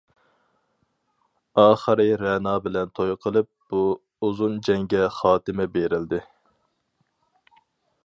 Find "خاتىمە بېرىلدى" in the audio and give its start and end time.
5.21-6.27